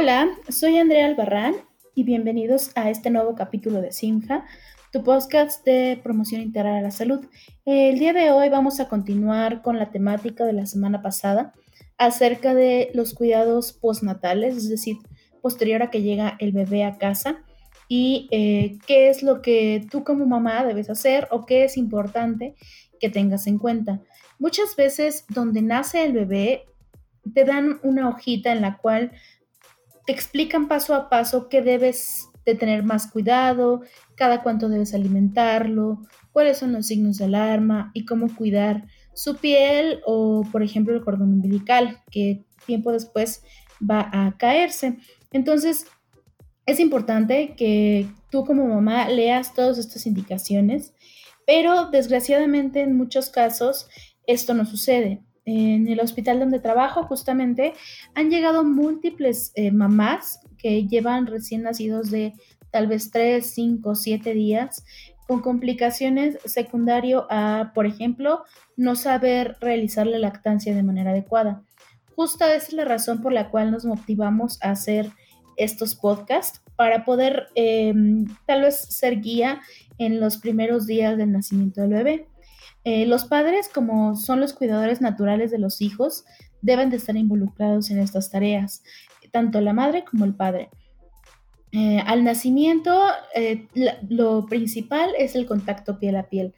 [0.00, 1.56] Hola, soy Andrea Albarrán
[1.92, 4.46] y bienvenidos a este nuevo capítulo de Simja,
[4.92, 7.26] tu podcast de promoción integral a la salud.
[7.64, 11.52] El día de hoy vamos a continuar con la temática de la semana pasada
[11.96, 14.98] acerca de los cuidados postnatales, es decir,
[15.42, 17.42] posterior a que llega el bebé a casa
[17.88, 22.54] y eh, qué es lo que tú como mamá debes hacer o qué es importante
[23.00, 24.00] que tengas en cuenta.
[24.38, 26.66] Muchas veces donde nace el bebé
[27.34, 29.10] te dan una hojita en la cual
[30.08, 33.82] te explican paso a paso qué debes de tener más cuidado,
[34.14, 36.00] cada cuánto debes alimentarlo,
[36.32, 41.04] cuáles son los signos de alarma y cómo cuidar su piel o, por ejemplo, el
[41.04, 43.42] cordón umbilical, que tiempo después
[43.78, 44.96] va a caerse.
[45.30, 45.84] Entonces,
[46.64, 50.94] es importante que tú como mamá leas todas estas indicaciones,
[51.46, 53.90] pero desgraciadamente en muchos casos
[54.26, 57.72] esto no sucede en el hospital donde trabajo, justamente,
[58.14, 62.34] han llegado múltiples eh, mamás que llevan recién nacidos de
[62.70, 64.84] tal vez 3, 5, 7 días
[65.26, 68.44] con complicaciones secundario a, por ejemplo,
[68.76, 71.62] no saber realizar la lactancia de manera adecuada.
[72.14, 75.10] Justo esa es la razón por la cual nos motivamos a hacer
[75.56, 79.62] estos podcasts para poder em, tal vez ser guía
[79.96, 82.28] en los primeros días del nacimiento del bebé.
[82.84, 86.24] Eh, los padres, como son los cuidadores naturales de los hijos,
[86.62, 88.82] deben de estar involucrados en estas tareas,
[89.30, 90.70] tanto la madre como el padre.
[91.72, 92.98] Eh, al nacimiento,
[93.34, 93.68] eh,
[94.08, 96.54] lo principal es el contacto piel a piel.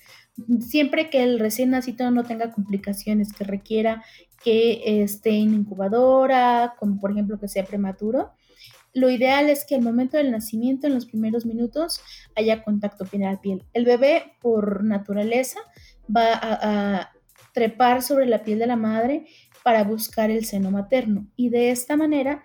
[0.61, 4.05] Siempre que el recién nacido no tenga complicaciones que requiera
[4.43, 8.31] que esté en incubadora, como por ejemplo que sea prematuro,
[8.93, 12.01] lo ideal es que al momento del nacimiento, en los primeros minutos,
[12.35, 13.65] haya contacto piel a piel.
[13.73, 15.61] El bebé, por naturaleza,
[16.15, 17.11] va a,
[17.53, 19.27] trepar sobre la piel de la madre
[19.65, 22.45] para buscar el seno materno y de esta manera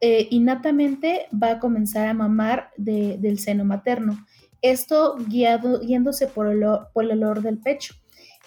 [0.00, 4.26] eh, innatamente va a comenzar a mamar del seno materno.
[4.60, 7.94] Esto guiado, guiándose por el, olor del pecho.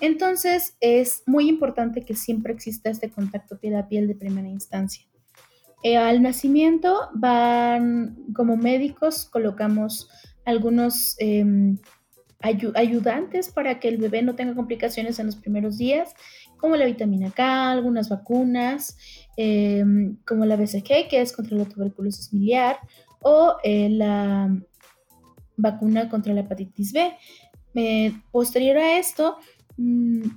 [0.01, 5.07] Entonces es muy importante que siempre exista este contacto piel a piel de primera instancia.
[5.84, 10.09] Eh, al nacimiento van como médicos, colocamos
[10.45, 11.16] algunos
[12.44, 16.14] ayudantes para que el bebé no tenga complicaciones en los primeros días,
[16.58, 18.98] como la vitamina K, algunas vacunas,
[19.38, 22.78] em, como la BCG, que es contra la tuberculosis miliar,
[23.22, 24.56] o eh, la
[25.56, 27.14] vacuna contra la hepatitis B.
[28.31, 29.38] posterior a esto,
[29.78, 30.28] mm,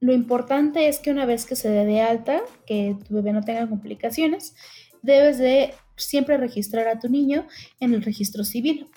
[0.00, 3.42] lo importante es que una vez que se dé de alta, que tu bebé no
[3.42, 4.54] tenga complicaciones,
[5.02, 7.46] debes de siempre registrar a tu niño
[7.78, 8.88] en el registro civil,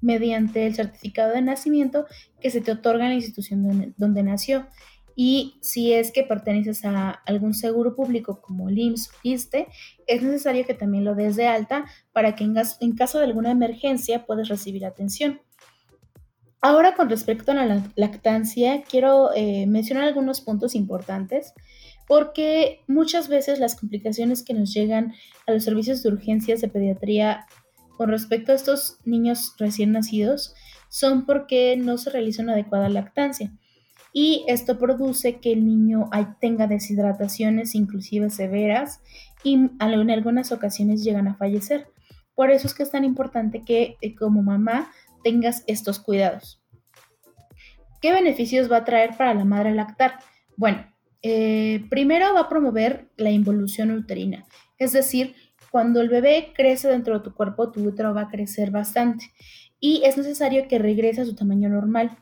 [0.00, 2.06] mediante el certificado de nacimiento
[2.40, 4.66] que se te otorga en la institución donde, nació.
[5.14, 9.68] Y si es que perteneces a algún seguro público como el IMSS o ISTE,
[10.06, 14.26] es necesario que también lo des de alta para que en, caso de alguna emergencia
[14.26, 15.40] puedas recibir atención.
[16.60, 21.54] Ahora con respecto a la lactancia, quiero eh, mencionar algunos puntos importantes
[22.06, 25.14] porque muchas veces las complicaciones que nos llegan
[25.46, 27.46] a los servicios de urgencias de pediatría
[27.96, 30.54] con respecto a estos niños recién nacidos
[30.88, 33.52] son porque no se realiza una adecuada lactancia.
[34.12, 36.08] Y esto produce que el niño
[36.40, 39.02] tenga deshidrataciones inclusive severas
[39.42, 41.88] y en algunas ocasiones llegan a fallecer.
[42.34, 44.90] Por eso es que es tan importante que eh, como mamá
[45.22, 46.62] tengas estos cuidados.
[48.00, 50.18] ¿Qué beneficios va a traer para la madre lactar?
[50.56, 50.86] Bueno,
[51.22, 54.44] eh, primero va a promover la involución uterina,
[54.78, 55.34] es decir,
[55.76, 59.30] cuando el bebé crece dentro de tu cuerpo, tu útero va a crecer bastante
[59.78, 62.16] y es necesario que regrese a su tamaño normal.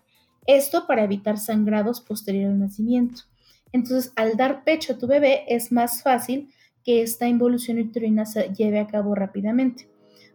[0.44, 3.22] Esto para evitar sangrados posterior al nacimiento.
[3.70, 6.48] Entonces, al dar pecho a tu bebé es más fácil
[6.82, 9.88] que esta involución uterina se lleve a cabo rápidamente.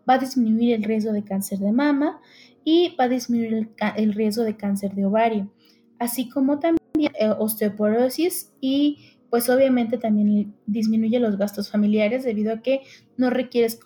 [0.09, 2.22] Va a disminuir el riesgo de cáncer de mama
[2.63, 5.51] y va a disminuir el, riesgo de cáncer de ovario,
[6.00, 12.62] así como también eh, osteoporosis y pues obviamente también disminuye los gastos familiares debido a
[12.62, 12.81] que
[13.18, 13.80] no requieres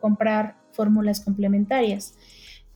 [0.00, 2.14] comprar fórmulas complementarias.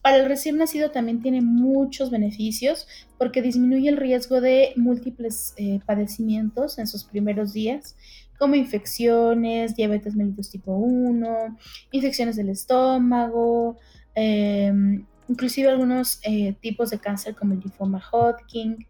[0.04, 2.86] Para el recién nacido también tiene muchos beneficios
[3.16, 7.96] porque disminuye el riesgo de múltiples eh, padecimientos en sus primeros días,
[8.38, 11.56] como infecciones, diabetes mellitus tipo 1,
[11.92, 13.78] infecciones del estómago,
[14.14, 18.86] em, inclusive algunos eh, tipos de cáncer como el linfoma Hodgkin,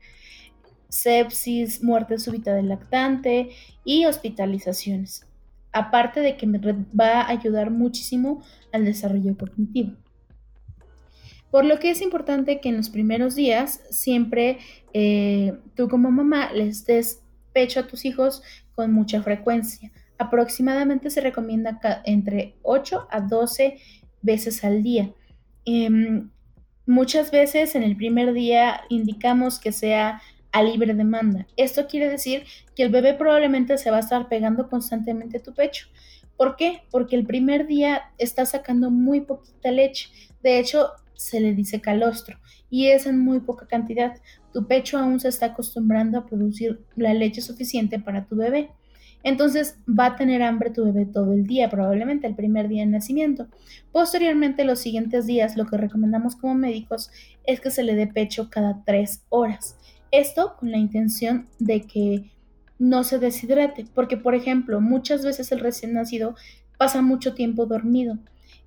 [0.94, 3.50] sepsis, muerte súbita del lactante
[3.84, 5.26] y hospitalizaciones.
[5.72, 8.42] Aparte de que me va a ayudar muchísimo
[8.72, 9.96] al desarrollo cognitivo.
[11.50, 14.58] Por lo que es importante que en los primeros días siempre
[14.92, 18.42] eh, tú como mamá les des pecho a tus hijos
[18.74, 19.90] con mucha frecuencia.
[20.18, 23.78] Aproximadamente se recomienda entre 8 a 12
[24.22, 25.12] veces al día.
[25.64, 26.30] Em,
[26.86, 30.22] muchas veces en el primer día indicamos que sea
[30.54, 31.48] a libre demanda.
[31.56, 32.44] Esto quiere decir
[32.76, 35.88] que el bebé probablemente se va a estar pegando constantemente a tu pecho.
[36.36, 36.82] ¿Por qué?
[36.92, 40.10] Porque el primer día está sacando muy poquita leche.
[40.44, 42.38] De hecho, se le dice calostro
[42.70, 44.16] y es en muy poca cantidad.
[44.52, 48.70] Tu pecho aún se está acostumbrando a producir la leche suficiente para tu bebé.
[49.24, 52.90] Entonces va a tener hambre tu bebé todo el día, probablemente el primer día de
[52.92, 53.48] nacimiento.
[53.90, 57.10] Posteriormente, los siguientes días, lo que recomendamos como médicos
[57.44, 59.78] es que se le dé pecho cada tres horas.
[60.18, 62.30] Esto con la intención de que
[62.78, 66.34] no se deshidrate, porque por ejemplo, muchas veces el recién nacido
[66.76, 68.18] pasa mucho tiempo dormido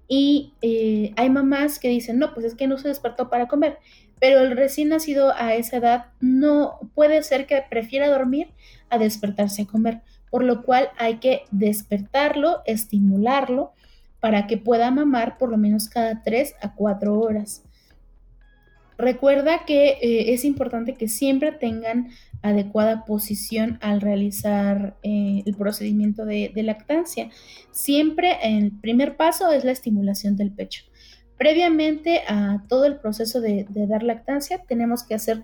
[0.07, 3.77] y eh, hay mamás que dicen, no, pues es que no se despertó para comer,
[4.19, 8.47] pero el recién nacido a esa edad no puede ser que prefiera dormir
[8.89, 13.71] a despertarse a comer por lo cual hay que despertarlo, estimularlo
[14.19, 17.63] para que pueda mamar por lo menos cada 3 a 4 horas.
[18.97, 22.09] Recuerda que eh, es importante que siempre tengan
[22.41, 27.29] adecuada posición al realizar eh, el procedimiento de, lactancia.
[27.71, 30.83] Siempre el primer paso es la estimulación del pecho.
[31.37, 35.43] Previamente a todo el proceso de dar lactancia tenemos que hacer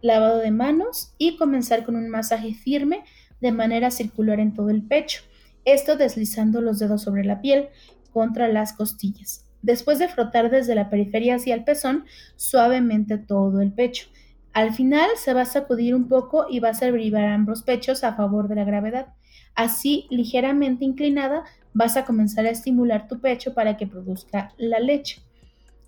[0.00, 3.04] lavado de manos y comenzar con un masaje firme
[3.40, 5.22] de manera circular en todo el pecho,
[5.64, 7.68] esto deslizando los dedos sobre la piel
[8.12, 9.44] contra las costillas.
[9.62, 12.04] Después de frotar desde la periferia hacia el pezón,
[12.36, 14.08] suavemente todo el pecho.
[14.52, 18.14] Al final se va a sacudir un poco y va a hacer ambos pechos a
[18.14, 19.06] favor de la gravedad.
[19.54, 25.22] Así, ligeramente inclinada, vas a comenzar a estimular tu pecho para que produzca la leche.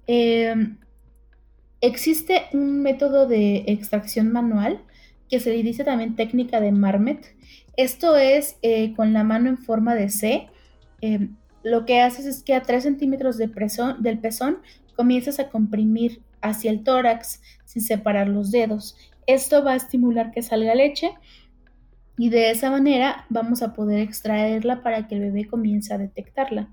[0.06, 0.78] Em,
[1.80, 4.80] existe un método de extracción manual
[5.28, 7.34] que se dice también técnica de Marmet.
[7.76, 10.48] Esto es eh, con la mano en forma de C.
[11.00, 11.28] Eh,
[11.64, 13.48] lo que haces es que a 3 centímetros de
[13.98, 14.58] del pezón
[14.94, 18.96] comienzas a comprimir hacia el tórax sin separar los dedos.
[19.26, 21.10] Esto va a estimular que salga leche
[22.16, 26.68] y de esa manera vamos a poder extraerla para que el bebé comience a detectarla.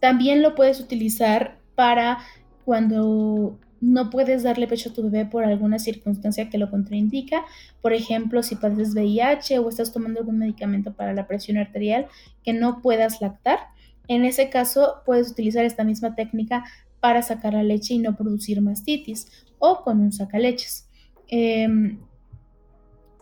[0.00, 2.18] También lo puedes utilizar para
[2.64, 7.44] cuando no puedes darle pecho a tu bebé por alguna circunstancia que lo contraindica.
[7.80, 12.06] Por ejemplo, si padeces VIH o estás tomando algún medicamento para la presión arterial
[12.42, 13.58] que no puedas lactar.
[14.08, 16.64] En ese caso, puedes utilizar esta misma técnica
[17.00, 19.28] para sacar la leche y no producir mastitis
[19.58, 20.88] o con un sacaleches.
[21.28, 22.00] Em,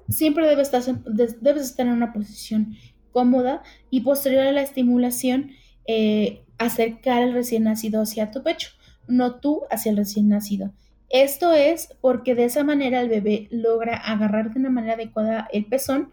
[0.08, 2.76] siempre debes estar, en una posición
[3.12, 5.50] cómoda y posterior a la estimulación,
[5.86, 8.70] eh, acercar el recién nacido hacia tu pecho
[9.08, 10.72] no tú hacia el recién nacido.
[11.08, 15.66] Esto es porque de esa manera el bebé logra agarrar de una manera adecuada el
[15.66, 16.12] pezón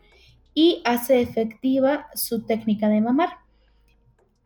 [0.54, 3.30] y hace efectiva su técnica de mamar.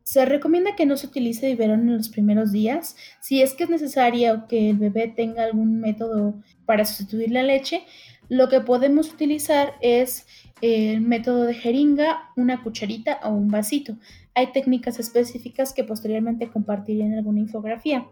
[0.04, 2.96] Se recomienda que no se utilice biberón en los primeros días.
[3.20, 7.84] Si es que es necesario que el bebé tenga algún método para sustituir la leche,
[8.30, 10.26] lo que podemos utilizar es
[10.62, 13.98] el método de jeringa, una cucharita o un vasito.
[14.34, 18.08] Hay técnicas específicas que posteriormente compartiré en alguna infografía.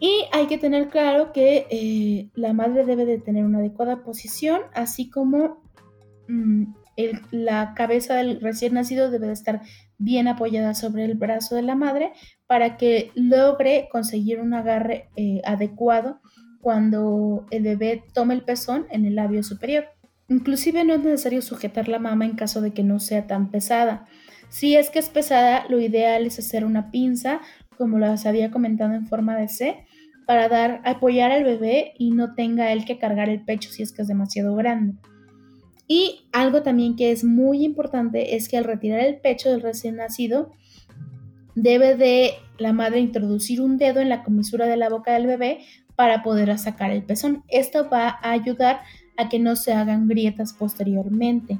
[0.00, 4.62] Y hay que tener claro que eh, la madre debe de tener una adecuada posición,
[4.74, 5.62] así como
[6.28, 6.64] mm,
[7.30, 9.62] la cabeza del recién nacido debe de estar
[9.98, 12.12] bien apoyada sobre el brazo de la madre
[12.46, 16.20] para que logre conseguir un agarre eh, adecuado
[16.60, 19.86] cuando el bebé tome el pezón en el labio superior.
[20.28, 24.06] Inclusive no es necesario sujetar la mama en caso de que no sea tan pesada.
[24.48, 27.40] Si es que es pesada, lo ideal es hacer una pinza
[27.76, 29.84] como las había comentado en forma de C,
[30.26, 33.92] para dar, apoyar al bebé y no tenga él que cargar el pecho si es
[33.92, 34.94] que es demasiado grande.
[35.86, 39.96] Y algo también que es muy importante es que al retirar el pecho del recién
[39.96, 40.52] nacido,
[41.54, 45.60] debe de la madre introducir un dedo en la comisura de la boca del bebé
[45.94, 47.44] para poder sacar el pezón.
[47.48, 48.80] Esto va a ayudar
[49.16, 51.58] a que no se hagan grietas posteriormente.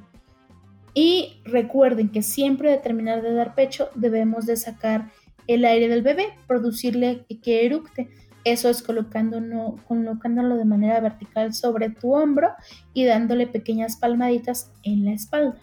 [0.94, 5.10] Y recuerden que siempre de terminar de dar pecho debemos de sacar
[5.46, 8.08] el aire del bebé, producirle que eructe.
[8.44, 12.50] Eso es colocándolo, de manera vertical sobre tu hombro
[12.92, 15.58] y dándole pequeñas palmaditas en la espalda.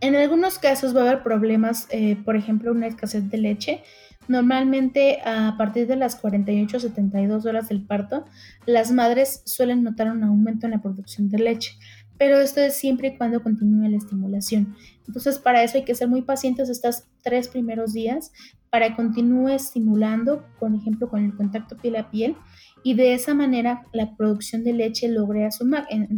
[0.00, 3.82] En algunos casos va a haber problemas, eh, por ejemplo, una escasez de leche.
[4.28, 8.24] Normalmente a partir de las 48 72 horas del parto,
[8.66, 11.72] las madres suelen notar un aumento en la producción de leche
[12.18, 14.76] pero esto es siempre y cuando continúe la estimulación.
[15.06, 18.32] Entonces, para eso hay que ser muy pacientes estos tres primeros días
[18.70, 22.36] para que continúe estimulando, por ejemplo, con el contacto piel a piel,
[22.82, 25.68] y de esa manera la producción de leche logre a su,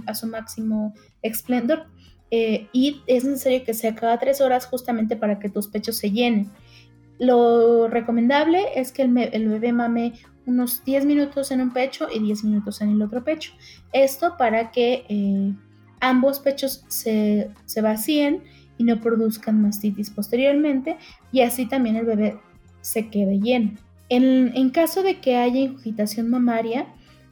[0.07, 1.87] a su máximo esplendor.
[2.33, 6.13] eh, y es necesario que sea cada tres horas justamente para que tus pechos se
[6.13, 6.51] llenen.
[7.19, 10.15] Lo recomendable es que el, bebé mame
[10.47, 13.53] unos 10 minutos en un pecho y 10 minutos en el otro pecho.
[13.93, 15.53] Esto para que eh,
[16.01, 18.43] ambos pechos se, se vacíen
[18.79, 20.97] y no produzcan mastitis posteriormente
[21.33, 22.41] y así también el bebé
[22.81, 23.73] se quede lleno.
[24.09, 26.87] En, caso de que haya ingurgitación mamaria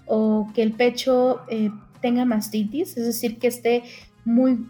[0.06, 1.70] o que el pecho eh,
[2.00, 3.82] tenga mastitis, es decir, que esté
[4.24, 4.66] muy,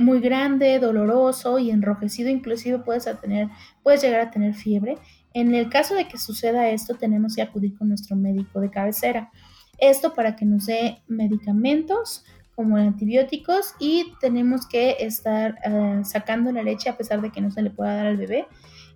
[0.00, 3.48] muy grande, doloroso y enrojecido, inclusive puedes, tener,
[3.82, 4.96] puedes llegar a tener fiebre.
[5.34, 9.30] En el caso de que suceda esto, tenemos que acudir con nuestro médico de cabecera.
[9.78, 12.24] Esto para que nos dé medicamentos
[12.62, 17.50] como antibióticos y tenemos que estar eh, sacando la leche a pesar de que no
[17.50, 18.46] se le pueda dar al bebé.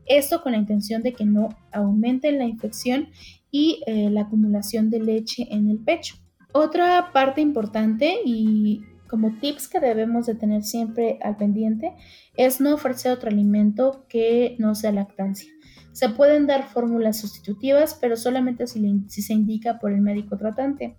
[0.06, 3.08] Esto con la intención de que no aumente la infección
[3.50, 6.14] y eh, la acumulación de leche en el pecho.
[6.52, 11.92] Otra parte importante y como tips que debemos de tener siempre al pendiente
[12.36, 15.50] es no ofrecer otro alimento que no sea lactancia.
[15.90, 20.96] Se pueden dar fórmulas sustitutivas, pero solamente si, si se indica por el médico tratante.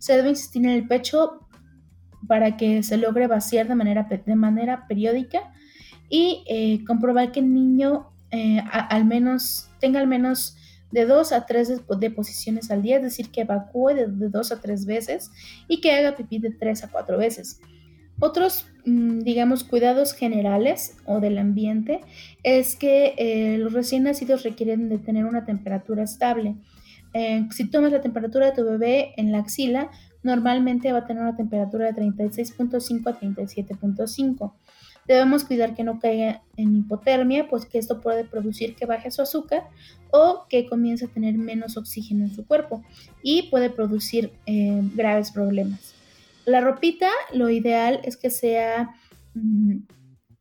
[0.00, 1.46] Se debe insistir en el pecho
[2.30, 5.52] para que se logre vaciar de manera, de manera periódica
[6.08, 10.56] y eh, comprobar que el niño eh, al menos tenga al menos
[10.92, 14.86] de dos a tres deposiciones al día, es decir, que evacúe de, dos a tres
[14.86, 15.32] veces
[15.66, 17.58] y que haga pipí de tres a cuatro veces.
[18.20, 22.00] Otros, mm, digamos, cuidados generales o del ambiente
[22.44, 26.54] es que eh, los recién nacidos requieren de tener una temperatura estable.
[27.50, 29.90] si tomas la temperatura de tu bebé en la axila,
[30.22, 34.52] normalmente va a tener una temperatura de 36.5 a 37.5.
[35.06, 39.22] Debemos cuidar que no caiga en hipotermia, pues que esto puede producir que baje su
[39.22, 39.64] azúcar
[40.10, 42.84] o que comience a tener menos oxígeno en su cuerpo
[43.22, 45.94] y puede producir eh, graves problemas.
[46.44, 48.90] La ropita, lo ideal es que sea
[49.34, 49.78] mm,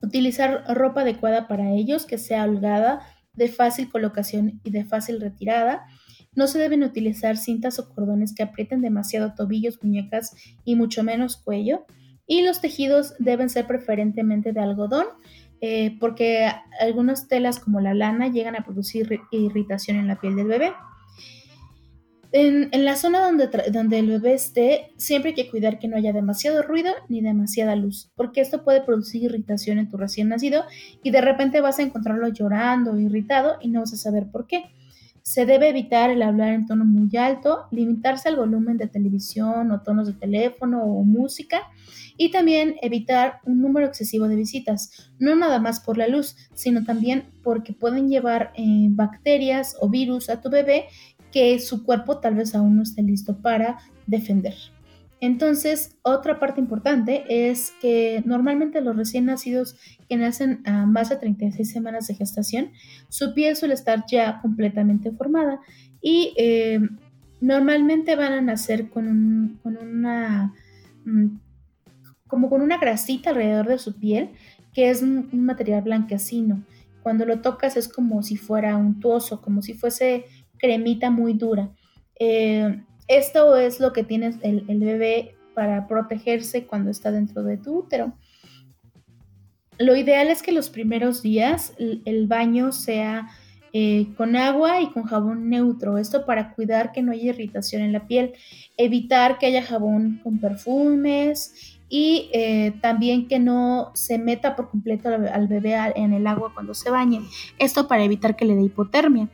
[0.02, 3.02] utilizar ropa adecuada para ellos, que sea holgada,
[3.34, 5.86] de fácil colocación y de fácil retirada
[6.40, 11.36] no se deben utilizar cintas o cordones que aprieten demasiado tobillos, muñecas y mucho menos
[11.36, 11.86] cuello.
[12.26, 15.06] Y los tejidos deben ser preferentemente de algodón,
[15.60, 20.48] eh, porque algunas telas como la lana llegan a producir irritación en la piel del
[20.48, 20.72] bebé.
[22.32, 26.14] En, la zona donde, donde, el bebé esté, siempre hay que cuidar que no haya
[26.14, 30.64] demasiado ruido ni demasiada luz, porque esto puede producir irritación en tu recién nacido
[31.04, 34.64] y de repente vas a encontrarlo llorando irritado y no vas a saber por qué.
[35.30, 39.82] Se debe evitar el hablar en tono muy alto, limitarse al volumen de televisión o
[39.82, 41.70] tonos de teléfono o música
[42.18, 46.84] y también evitar un número excesivo de visitas, no nada más por la luz, sino
[46.84, 50.86] también porque pueden llevar eh, bacterias o virus a tu bebé
[51.32, 54.56] que su cuerpo tal vez aún no esté listo para defender.
[55.22, 59.76] Entonces, otra parte importante es que normalmente los recién nacidos
[60.08, 62.72] que nacen a más de 36 semanas de gestación,
[63.10, 65.60] su piel suele estar ya completamente formada
[66.02, 66.80] y eh,
[67.42, 70.54] normalmente van a nacer con, una
[71.06, 71.26] mm,
[72.28, 74.30] como con una grasita alrededor de su piel
[74.74, 76.64] que es un, material blanquecino.
[77.04, 80.26] Cuando lo tocas es como si fuera untuoso, como si fuese
[80.58, 81.72] cremita muy dura.
[82.20, 87.80] Eh, esto es lo que tiene el, bebé para protegerse cuando está dentro de tu
[87.80, 88.14] útero.
[89.80, 93.28] Lo ideal es que los primeros días el, baño sea
[93.74, 95.98] eh, con agua y con jabón neutro.
[95.98, 98.34] Esto para cuidar que no haya irritación en la piel,
[98.78, 105.10] evitar que haya jabón con perfumes y eh, también que no se meta por completo
[105.10, 107.22] al, bebé en el agua cuando se bañe.
[107.58, 109.30] Esto para evitar que le dé hipotermia.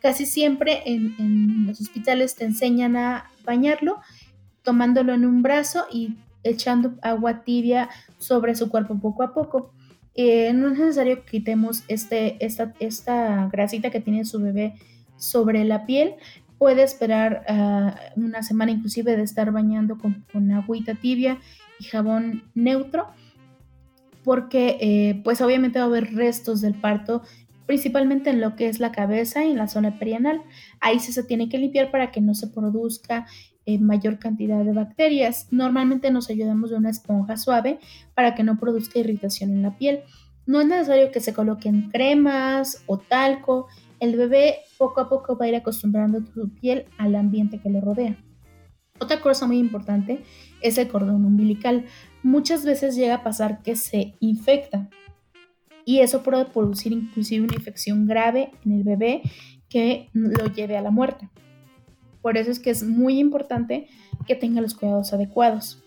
[0.00, 4.00] Casi siempre en, los hospitales te enseñan a bañarlo
[4.62, 7.88] tomándolo en un brazo y echando agua tibia
[8.18, 9.72] sobre su cuerpo poco a poco.
[10.14, 14.74] Eh, no es necesario que quitemos este, esta, esta grasita que tiene su bebé
[15.16, 16.14] sobre la piel.
[16.58, 21.38] Puede esperar ah, una semana inclusive de estar bañando con, con agüita tibia
[21.78, 23.08] y jabón neutro
[24.26, 27.22] porque eh, pues obviamente va a haber restos del parto
[27.66, 30.42] principalmente en lo que es la cabeza y en la zona perianal.
[30.80, 33.26] Ahí se tiene que limpiar para que no se produzca
[33.66, 35.48] eh, mayor cantidad de bacterias.
[35.50, 37.80] Normalmente nos ayudamos de una esponja suave
[38.14, 40.00] para que no produzca irritación en la piel.
[40.46, 43.66] No es necesario que se coloquen cremas o talco.
[43.98, 47.80] El bebé poco a poco va a ir acostumbrando su piel al ambiente que lo
[47.80, 48.16] rodea.
[49.00, 50.22] Otra cosa muy importante
[50.62, 51.86] es el cordón umbilical.
[52.22, 54.88] Muchas veces llega a pasar que se infecta
[55.86, 59.22] y eso puede producir inclusive una infección grave en el bebé
[59.70, 61.30] que lo lleve a la muerte.
[62.20, 63.86] Por eso es que es muy importante
[64.26, 65.80] que tenga los cuidados adecuados.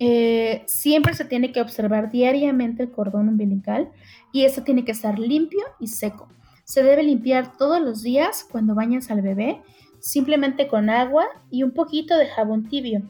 [0.00, 3.90] Eh, siempre se tiene que observar diariamente el cordón umbilical
[4.32, 6.28] y este tiene que estar limpio y seco.
[6.64, 9.60] Se debe limpiar todos los días cuando bañas al bebé,
[10.00, 13.02] simplemente con agua y un poquito de jabón tibio,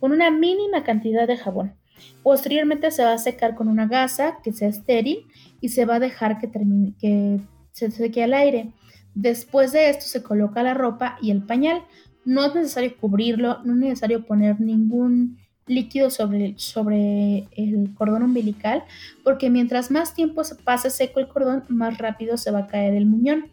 [0.00, 1.74] con una mínima cantidad de jabón.
[2.22, 5.26] Posteriormente se va a secar con una gasa que sea estéril
[5.60, 7.40] y se va a dejar que, termine, que
[7.72, 8.72] se seque al aire.
[9.14, 11.82] Después de esto se coloca la ropa y el pañal.
[12.24, 15.38] No es necesario cubrirlo, no es necesario poner ningún
[15.68, 18.84] líquido sobre, sobre el cordón umbilical,
[19.22, 22.94] porque mientras más tiempo se pase seco el cordón, más rápido se va a caer
[22.94, 23.46] el muñón.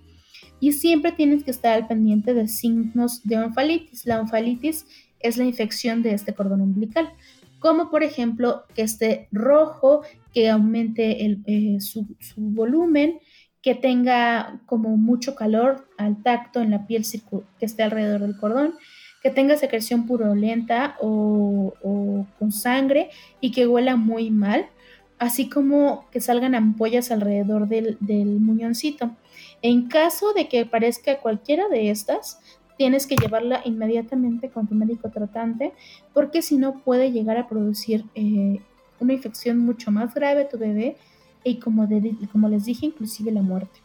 [0.60, 4.06] Y siempre tienes que estar al pendiente de signos de onfalitis.
[4.06, 4.86] La onfalitis
[5.20, 7.10] es la infección de este cordón umbilical,
[7.60, 10.02] como por ejemplo que esté rojo,
[10.34, 13.20] que aumente eh, su, volumen,
[13.62, 17.04] que tenga como mucho calor al tacto en la piel
[17.60, 18.76] que esté alrededor del cordón,
[19.24, 21.74] que tenga secreción purulenta o,
[22.38, 23.10] con sangre
[23.42, 24.68] y que huela muy mal,
[25.18, 29.16] así como que salgan ampollas alrededor del, del muñoncito.
[29.64, 32.40] En caso de que parezca cualquiera de estas,
[32.78, 35.74] tienes que llevarla inmediatamente con tu médico tratante
[36.14, 38.60] porque si no puede llegar a producir eh,
[39.00, 40.98] una infección mucho más grave a tu bebé
[41.44, 43.80] y como, les dije, inclusive la muerte.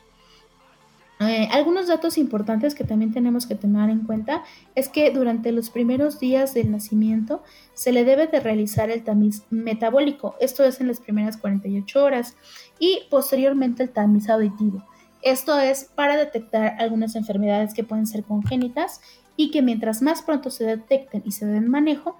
[1.20, 4.42] Eh, algunos datos importantes que también tenemos que tener en cuenta
[4.74, 7.42] es que durante los primeros días del nacimiento
[7.74, 12.36] se le debe de realizar el tamiz metabólico, esto es en las primeras 48 horas,
[12.78, 14.82] y posteriormente el tamiz auditivo.
[15.22, 19.00] Esto es para detectar algunas enfermedades que pueden ser congénitas
[19.36, 22.16] y que mientras más pronto se detecten y se den manejo,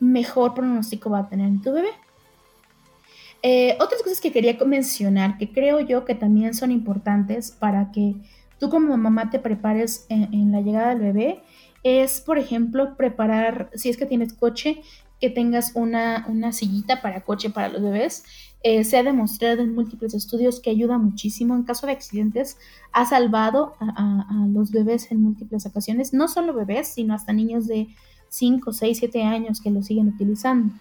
[0.00, 1.90] mejor pronóstico va a tener tu bebé.
[3.42, 8.14] Eh, otras cosas que quería mencionar, que creo yo que también son importantes para que
[8.58, 11.42] tú como mamá te prepares en, la llegada del bebé,
[11.82, 14.82] es, por ejemplo, preparar, si es que tienes coche,
[15.22, 18.24] que tengas una, sillita para coche para los bebés.
[18.64, 22.58] Eh, se ha demostrado en múltiples estudios que ayuda muchísimo en caso de accidentes,
[22.90, 27.86] ha salvado a, los bebés en múltiples ocasiones, no solo bebés, sino hasta niños de
[28.30, 30.74] 5, 6, 7 años que lo siguen utilizando.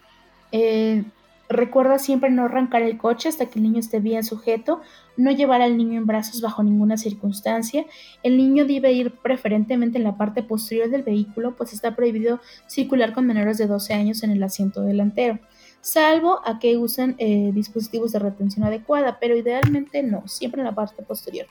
[0.52, 1.04] Eh,
[1.52, 4.80] Recuerda siempre no arrancar el coche hasta que el niño esté bien sujeto,
[5.18, 7.86] no llevar al niño en brazos bajo ninguna circunstancia.
[8.24, 13.12] El niño debe ir preferentemente en la parte posterior del vehículo, pues está prohibido circular
[13.14, 15.40] con menores de 12 años en el asiento delantero,
[15.82, 20.76] salvo a que usen eh, dispositivos de retención adecuada, pero idealmente no, siempre en la
[20.76, 21.48] parte posterior.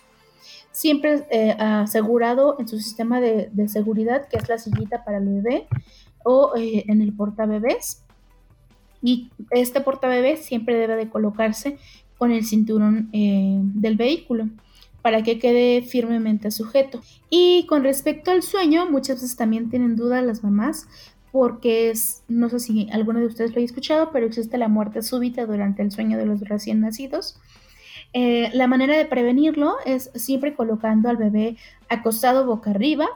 [0.72, 5.68] Siempre eh, asegurado en su sistema de, seguridad, que es la sillita para el bebé
[6.24, 8.02] o eh, en el portabebés
[9.02, 11.78] y este portabebé siempre debe de colocarse
[12.18, 14.48] con el cinturón eh, del vehículo
[15.02, 17.00] para que quede firmemente sujeto.
[17.30, 20.86] Y con respecto al sueño, muchas veces también tienen dudas las mamás
[21.32, 25.02] porque es, no sé si alguno de ustedes lo haya escuchado, pero existe la muerte
[25.02, 27.38] súbita durante el sueño de los recién nacidos.
[28.12, 31.56] Eh, la manera de prevenirlo es siempre colocando al bebé
[31.88, 33.06] acostado boca arriba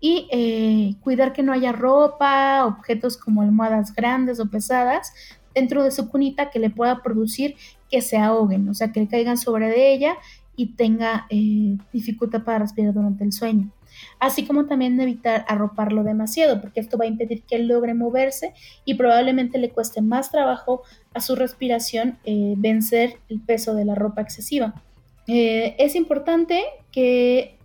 [0.00, 5.12] y eh, cuidar que no haya ropa, objetos como almohadas grandes o pesadas
[5.54, 7.56] dentro de su cunita que le pueda producir
[7.90, 10.16] que se ahoguen, o sea, que le caigan sobre de ella
[10.56, 13.70] y tenga eh, dificultad para respirar durante el sueño.
[14.18, 18.54] Así como también evitar arroparlo demasiado, porque esto va a impedir que él logre moverse
[18.84, 20.82] y probablemente le cueste más trabajo
[21.12, 24.82] a su respiración eh, vencer el peso de la ropa excesiva.
[25.26, 27.59] es importante que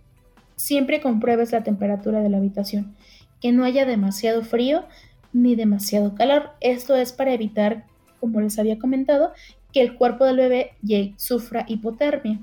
[0.56, 2.94] siempre compruebes la temperatura de la habitación,
[3.40, 4.84] que no haya demasiado frío
[5.32, 6.50] ni demasiado calor.
[6.60, 7.84] Esto es para evitar,
[8.20, 9.32] como les había comentado,
[9.72, 10.72] que el cuerpo del bebé
[11.16, 12.40] sufra hipotermia.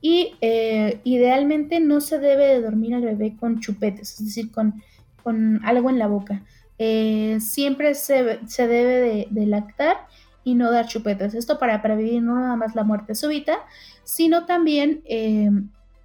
[0.00, 4.82] Y eh, idealmente no se debe de dormir al bebé con chupetes, es decir, con,
[5.22, 6.42] con algo en la boca.
[6.78, 9.96] Eh, siempre se, debe de, lactar
[10.42, 11.34] y no dar chupetes.
[11.34, 13.58] Esto para prevenir no nada más la muerte súbita,
[14.02, 15.50] sino también eh,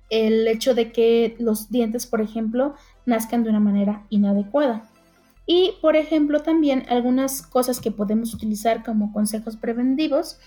[0.10, 4.90] el hecho de que los dientes, por ejemplo, nazcan de una manera inadecuada.
[5.46, 10.40] Y, por ejemplo, también algunas cosas que podemos utilizar como consejos preventivos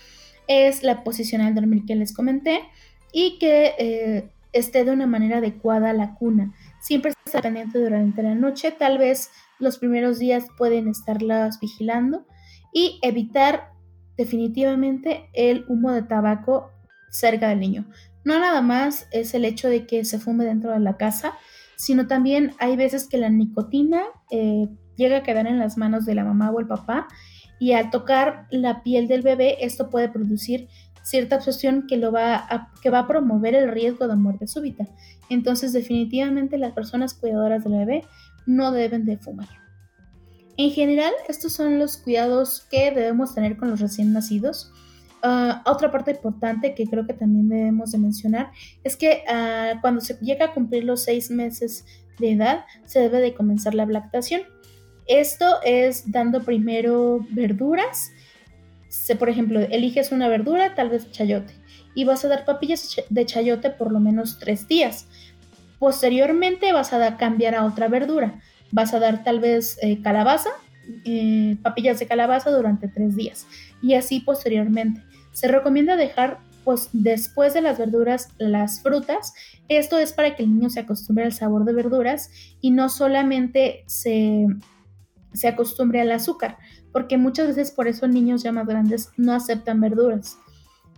[0.47, 2.61] es la posición al dormir que les comenté
[3.11, 6.53] y que eh, esté de una manera adecuada la cuna.
[6.79, 12.25] Siempre está pendiente durante la noche, tal vez los primeros días pueden estarlas vigilando
[12.73, 13.71] y evitar
[14.17, 16.71] definitivamente el humo de tabaco
[17.09, 17.85] cerca del niño.
[18.25, 21.33] No nada más es el hecho de que se fume dentro de la casa,
[21.75, 26.15] sino también hay veces que la nicotina eh, llega a quedar en las manos de
[26.15, 27.07] la mamá o el papá
[27.59, 30.67] y al tocar la piel del bebé esto puede producir
[31.03, 34.87] cierta absorción que, lo va a, que va a promover el riesgo de muerte súbita.
[35.29, 38.05] Entonces definitivamente las personas cuidadoras del bebé
[38.45, 39.49] no deben de fumar.
[40.55, 44.71] En general, estos son los cuidados que debemos tener con los recién nacidos.
[45.25, 48.51] Ah, otra parte importante que creo que también debemos de mencionar
[48.83, 51.85] es que ah, cuando se llega a cumplir los seis meses
[52.19, 54.41] de edad se debe de comenzar la lactación.
[55.07, 58.11] Esto es dando primero verduras.
[59.17, 61.53] Por ejemplo, eliges una verdura, tal vez chayote,
[61.95, 65.07] y vas a dar papillas de chayote por lo menos tres días.
[65.79, 68.41] Posteriormente vas a cambiar a otra verdura.
[68.71, 70.49] Vas a dar tal vez eh, calabaza,
[71.05, 73.47] eh, papillas de calabaza durante tres días
[73.81, 75.01] y así posteriormente.
[75.33, 79.33] Se recomienda dejar pues después de las verduras las frutas.
[79.67, 82.29] Esto es para que el niño se acostumbre al sabor de verduras
[82.61, 84.47] y no solamente se,
[85.33, 86.57] se acostumbre al azúcar,
[86.91, 90.37] porque muchas veces por eso niños ya más grandes no aceptan verduras.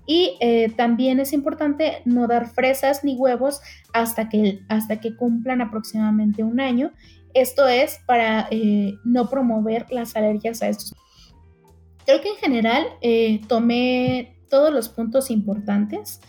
[0.07, 5.61] Y eh, también es importante no dar fresas ni huevos hasta que, hasta que cumplan
[5.61, 6.91] aproximadamente un año.
[7.33, 10.93] Esto es para eh, no promover las alergias a estos.
[12.05, 16.21] Creo que en general eh, tomé todos los puntos importantes.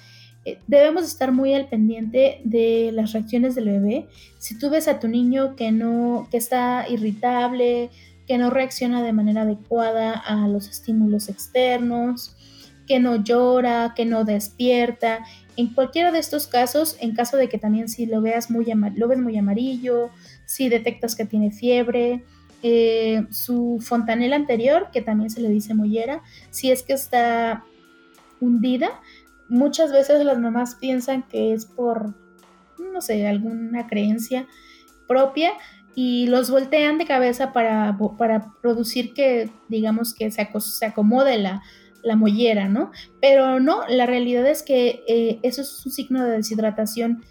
[0.67, 4.07] debemos estar muy al pendiente de las reacciones del bebé.
[4.39, 7.91] Si tú ves a tu niño que no, que está irritable,
[8.27, 12.37] que no reacciona de manera adecuada a los estímulos externos,
[12.87, 15.25] que no llora, que no despierta.
[15.57, 19.09] En cualquiera de estos casos, en caso de que también si lo veas muy lo
[19.09, 20.11] ves muy amarillo,
[20.45, 22.25] si detectas que tiene fiebre,
[22.69, 27.65] eh, su fontanela anterior, que también se le dice mollera, si es que está
[28.41, 29.01] hundida,
[29.49, 32.17] muchas veces las mamás piensan que es por,
[32.93, 34.49] no sé, alguna creencia
[35.07, 35.53] propia
[35.95, 40.43] y los voltean de cabeza para, para producir que, digamos, que se,
[40.85, 41.63] acomode la,
[42.03, 42.91] la mollera, ¿no?
[43.21, 47.23] Pero no, la realidad es que eh, eso es un signo de deshidratación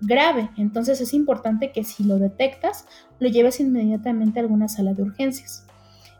[0.00, 2.86] grave, entonces es importante que si lo detectas,
[3.18, 5.66] lo lleves inmediatamente a alguna sala de urgencias.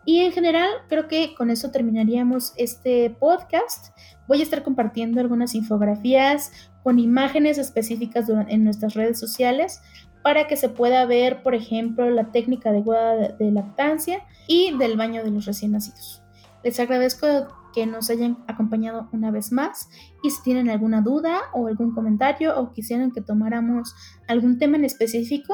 [0.05, 3.89] Y en general, creo que con eso terminaríamos este podcast.
[4.29, 6.53] Voy a estar compartiendo algunas infografías
[6.85, 9.83] con imágenes específicas en nuestras redes sociales
[10.23, 15.25] para que se pueda ver, por ejemplo, la técnica adecuada de lactancia y del baño
[15.25, 16.23] de los recién nacidos.
[16.62, 19.91] Les agradezco que nos hayan acompañado una vez más
[20.23, 23.95] y si tienen alguna duda o algún comentario o quisieran que tomáramos
[24.29, 25.53] algún tema en específico,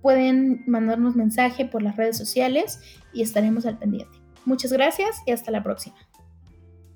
[0.00, 2.80] pueden mandarnos mensaje por las redes sociales
[3.12, 4.16] y estaremos al pendiente.
[4.44, 5.96] Muchas gracias y hasta la próxima.